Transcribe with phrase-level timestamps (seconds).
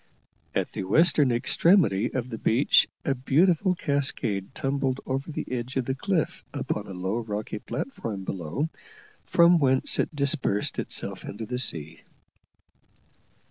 [0.55, 5.85] At the western extremity of the beach a beautiful cascade tumbled over the edge of
[5.85, 8.67] the cliff upon a low rocky platform below,
[9.27, 12.01] from whence it dispersed itself into the sea.